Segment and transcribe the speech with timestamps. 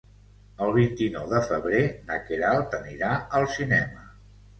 [0.67, 3.11] El vint-i-nou de febrer na Queralt anirà
[3.41, 4.09] al cinema.